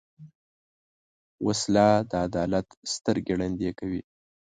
وسله 1.45 1.87
د 2.09 2.13
عدالت 2.25 2.67
سترګې 2.93 3.33
ړندې 3.39 3.69
کوي 3.79 4.01